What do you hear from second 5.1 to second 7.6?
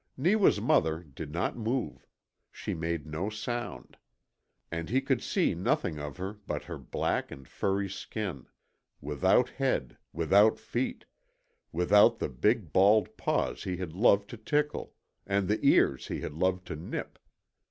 see nothing of her but her black and